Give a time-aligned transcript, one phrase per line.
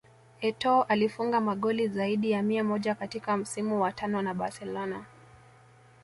[0.41, 5.05] Etoo alifunga magoli zaidi ya mia moja katika msimu wa tano na Barcelona